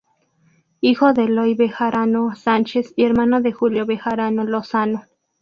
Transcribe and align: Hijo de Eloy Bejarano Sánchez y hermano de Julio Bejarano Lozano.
Hijo 0.79 1.13
de 1.13 1.25
Eloy 1.25 1.53
Bejarano 1.53 2.33
Sánchez 2.33 2.91
y 2.95 3.05
hermano 3.05 3.39
de 3.41 3.51
Julio 3.53 3.85
Bejarano 3.85 4.43
Lozano. 4.45 5.03